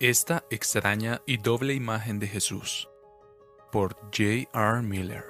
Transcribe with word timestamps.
Esta 0.00 0.44
extraña 0.48 1.22
y 1.26 1.38
doble 1.38 1.74
imagen 1.74 2.20
de 2.20 2.28
Jesús 2.28 2.88
por 3.72 3.96
J. 4.16 4.48
R. 4.54 4.80
Miller 4.80 5.24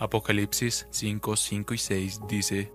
Apocalipsis 0.00 0.88
5, 0.90 1.36
5 1.36 1.74
y 1.74 1.78
6 1.78 2.20
dice 2.26 2.72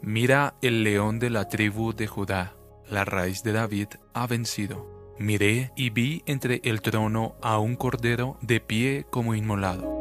Mira 0.00 0.56
el 0.62 0.82
león 0.82 1.18
de 1.18 1.28
la 1.28 1.46
tribu 1.46 1.92
de 1.92 2.06
Judá, 2.06 2.56
la 2.88 3.04
raíz 3.04 3.42
de 3.42 3.52
David, 3.52 3.88
ha 4.14 4.26
vencido. 4.26 5.14
Miré 5.18 5.72
y 5.76 5.90
vi 5.90 6.22
entre 6.24 6.62
el 6.64 6.80
trono 6.80 7.36
a 7.42 7.58
un 7.58 7.76
cordero 7.76 8.38
de 8.40 8.60
pie 8.60 9.06
como 9.10 9.34
inmolado 9.34 9.95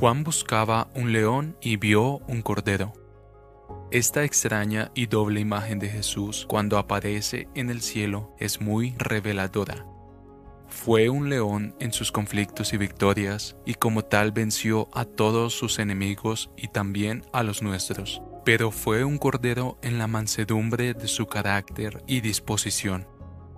Juan 0.00 0.24
buscaba 0.24 0.88
un 0.94 1.12
león 1.12 1.58
y 1.60 1.76
vio 1.76 2.20
un 2.26 2.40
cordero. 2.40 2.94
Esta 3.90 4.24
extraña 4.24 4.90
y 4.94 5.08
doble 5.08 5.40
imagen 5.40 5.78
de 5.78 5.90
Jesús 5.90 6.46
cuando 6.48 6.78
aparece 6.78 7.48
en 7.54 7.68
el 7.68 7.82
cielo 7.82 8.34
es 8.38 8.62
muy 8.62 8.94
reveladora. 8.96 9.84
Fue 10.68 11.10
un 11.10 11.28
león 11.28 11.76
en 11.80 11.92
sus 11.92 12.12
conflictos 12.12 12.72
y 12.72 12.78
victorias 12.78 13.58
y 13.66 13.74
como 13.74 14.02
tal 14.02 14.32
venció 14.32 14.88
a 14.94 15.04
todos 15.04 15.52
sus 15.52 15.78
enemigos 15.78 16.50
y 16.56 16.68
también 16.68 17.26
a 17.34 17.42
los 17.42 17.60
nuestros, 17.60 18.22
pero 18.42 18.70
fue 18.70 19.04
un 19.04 19.18
cordero 19.18 19.76
en 19.82 19.98
la 19.98 20.06
mansedumbre 20.06 20.94
de 20.94 21.08
su 21.08 21.26
carácter 21.26 22.02
y 22.06 22.22
disposición. 22.22 23.06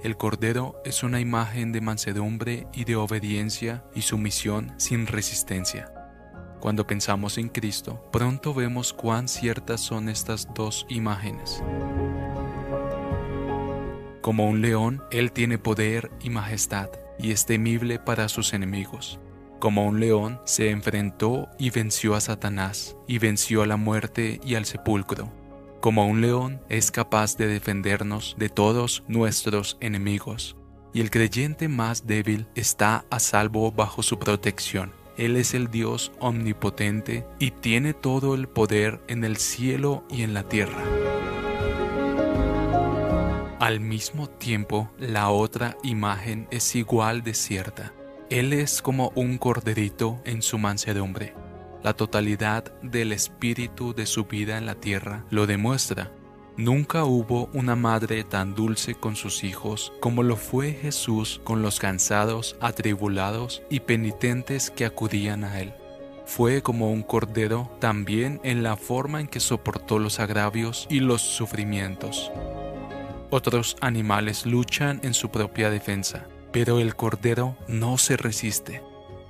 El 0.02 0.16
cordero 0.16 0.83
es 0.84 1.05
una 1.05 1.20
imagen 1.20 1.70
de 1.70 1.80
mansedumbre 1.80 2.66
y 2.72 2.83
de 2.83 2.97
obediencia 2.97 3.84
y 3.95 4.02
sumisión 4.02 4.74
sin 4.78 5.06
resistencia. 5.06 6.02
Cuando 6.62 6.87
pensamos 6.87 7.39
en 7.39 7.48
Cristo, 7.48 8.01
pronto 8.12 8.55
vemos 8.55 8.92
cuán 8.92 9.27
ciertas 9.27 9.81
son 9.81 10.09
estas 10.09 10.47
dos 10.55 10.86
imágenes. 10.89 11.61
Como 14.20 14.48
un 14.48 14.62
león, 14.62 15.03
Él 15.11 15.33
tiene 15.33 15.59
poder 15.59 16.12
y 16.23 16.31
majestad, 16.31 16.89
y 17.19 17.33
es 17.33 17.47
temible 17.47 17.98
para 17.98 18.28
sus 18.28 18.53
enemigos. 18.53 19.19
Como 19.59 19.84
un 19.89 19.98
león, 19.98 20.41
se 20.45 20.70
enfrentó 20.70 21.48
y 21.59 21.70
venció 21.70 22.14
a 22.14 22.20
Satanás, 22.20 22.97
y 23.08 23.19
venció 23.19 23.62
a 23.62 23.67
la 23.67 23.77
muerte 23.77 24.41
y 24.45 24.55
al 24.55 24.64
sepulcro. 24.64 25.33
Como 25.81 26.06
un 26.06 26.20
león, 26.20 26.62
es 26.69 26.92
capaz 26.92 27.36
de 27.36 27.48
defendernos 27.48 28.36
de 28.39 28.51
todos 28.51 29.03
nuestros 29.08 29.79
enemigos, 29.81 30.56
y 30.95 31.01
el 31.01 31.11
creyente 31.11 31.67
más 31.67 32.06
débil 32.06 32.47
está 32.55 33.05
a 33.11 33.19
salvo 33.19 33.73
bajo 33.73 34.05
su 34.05 34.20
protección. 34.20 35.02
Él 35.16 35.36
es 35.36 35.55
el 35.55 35.70
Dios 35.70 36.12
omnipotente 36.20 37.27
y 37.38 37.50
tiene 37.50 37.94
todo 37.94 38.34
el 38.34 38.48
poder 38.48 39.00
en 39.08 39.24
el 39.24 39.36
cielo 39.36 40.05
y 40.10 40.22
en 40.22 40.34
la 40.34 40.44
tierra. 40.44 40.82
Al 43.60 43.80
mismo 43.80 44.28
tiempo, 44.28 44.90
la 44.98 45.30
otra 45.30 45.77
imagen 45.83 46.48
es 46.50 46.74
igual 46.74 47.22
de 47.22 47.34
cierta. 47.34 47.92
Él 48.28 48.52
es 48.52 48.83
como 48.83 49.12
un 49.14 49.38
corderito 49.38 50.20
en 50.24 50.42
su 50.42 50.58
mansedumbre. 50.58 51.34
La 51.83 51.92
totalidad 51.92 52.72
del 52.83 53.12
espíritu 53.12 53.94
de 53.94 54.06
su 54.06 54.24
vida 54.24 54.56
en 54.56 54.66
la 54.66 54.77
tierra 54.77 55.24
lo 55.30 55.46
demuestra 55.46 56.12
Nunca 56.58 57.05
hubo 57.05 57.48
una 57.55 57.77
madre 57.77 58.25
tan 58.25 58.55
dulce 58.55 58.95
con 58.95 59.17
sus 59.17 59.42
hijos 59.42 59.91
como 60.00 60.22
lo 60.22 60.36
fue 60.36 60.72
Jesús 60.72 61.41
con 61.45 61.62
los 61.62 61.81
cansados, 61.81 62.56
atribulados 62.61 63.62
y 63.70 63.81
penitentes 63.81 64.70
que 64.70 64.84
acudían 64.84 65.45
a 65.45 65.61
él. 65.61 65.73
Fue 66.27 66.62
como 66.62 66.92
un 66.92 67.03
cordero 67.03 67.70
también 67.80 68.39
en 68.45 68.62
la 68.62 68.77
forma 68.77 69.23
en 69.23 69.28
que 69.28 69.41
soportó 69.41 69.98
los 69.98 70.20
agravios 70.20 70.86
y 70.91 71.00
los 71.00 71.23
sufrimientos. 71.23 72.30
Otros 73.30 73.79
animales 73.80 74.45
luchan 74.45 75.01
en 75.02 75.14
su 75.14 75.30
propia 75.30 75.70
defensa, 75.70 76.27
pero 76.52 76.80
el 76.80 76.96
cordero 76.96 77.57
no 77.67 77.96
se 77.96 78.19
resiste. 78.19 78.83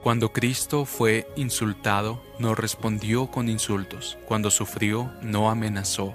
Cuando 0.02 0.32
Cristo 0.32 0.84
fue 0.86 1.28
insultado, 1.36 2.20
no 2.40 2.56
respondió 2.56 3.28
con 3.28 3.48
insultos. 3.48 4.18
Cuando 4.26 4.50
sufrió, 4.50 5.12
no 5.22 5.48
amenazó 5.48 6.14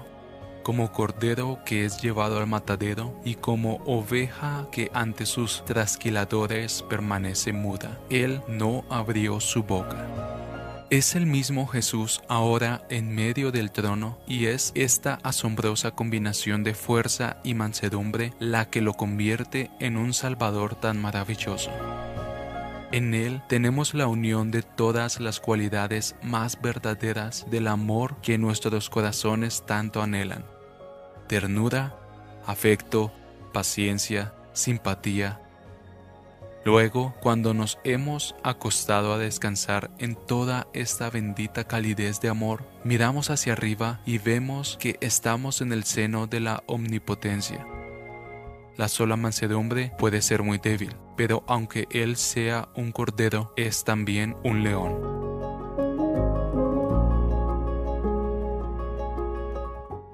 como 0.68 0.92
cordero 0.92 1.60
que 1.64 1.86
es 1.86 2.02
llevado 2.02 2.36
al 2.36 2.46
matadero 2.46 3.18
y 3.24 3.36
como 3.36 3.76
oveja 3.86 4.66
que 4.70 4.90
ante 4.92 5.24
sus 5.24 5.64
trasquiladores 5.64 6.82
permanece 6.82 7.54
muda. 7.54 7.98
Él 8.10 8.42
no 8.48 8.84
abrió 8.90 9.40
su 9.40 9.62
boca. 9.62 10.84
Es 10.90 11.14
el 11.14 11.24
mismo 11.24 11.66
Jesús 11.66 12.20
ahora 12.28 12.82
en 12.90 13.14
medio 13.14 13.50
del 13.50 13.70
trono 13.70 14.18
y 14.26 14.44
es 14.44 14.72
esta 14.74 15.20
asombrosa 15.22 15.92
combinación 15.92 16.64
de 16.64 16.74
fuerza 16.74 17.38
y 17.42 17.54
mansedumbre 17.54 18.34
la 18.38 18.68
que 18.68 18.82
lo 18.82 18.92
convierte 18.92 19.70
en 19.80 19.96
un 19.96 20.12
Salvador 20.12 20.74
tan 20.74 21.00
maravilloso. 21.00 21.70
En 22.92 23.14
Él 23.14 23.40
tenemos 23.48 23.94
la 23.94 24.06
unión 24.06 24.50
de 24.50 24.60
todas 24.60 25.18
las 25.18 25.40
cualidades 25.40 26.14
más 26.22 26.60
verdaderas 26.60 27.46
del 27.50 27.68
amor 27.68 28.20
que 28.20 28.36
nuestros 28.36 28.90
corazones 28.90 29.64
tanto 29.64 30.02
anhelan 30.02 30.57
ternura, 31.28 31.94
afecto, 32.46 33.12
paciencia, 33.52 34.32
simpatía. 34.52 35.40
Luego, 36.64 37.14
cuando 37.20 37.54
nos 37.54 37.78
hemos 37.84 38.34
acostado 38.42 39.12
a 39.12 39.18
descansar 39.18 39.90
en 39.98 40.16
toda 40.16 40.66
esta 40.72 41.08
bendita 41.08 41.64
calidez 41.64 42.20
de 42.20 42.28
amor, 42.28 42.64
miramos 42.84 43.30
hacia 43.30 43.52
arriba 43.52 44.00
y 44.04 44.18
vemos 44.18 44.76
que 44.80 44.98
estamos 45.00 45.60
en 45.60 45.72
el 45.72 45.84
seno 45.84 46.26
de 46.26 46.40
la 46.40 46.62
omnipotencia. 46.66 47.66
La 48.76 48.88
sola 48.88 49.16
mansedumbre 49.16 49.92
puede 49.98 50.20
ser 50.22 50.42
muy 50.42 50.58
débil, 50.58 50.94
pero 51.16 51.42
aunque 51.46 51.86
Él 51.90 52.16
sea 52.16 52.68
un 52.74 52.92
cordero, 52.92 53.52
es 53.56 53.84
también 53.84 54.36
un 54.44 54.62
león. 54.62 55.17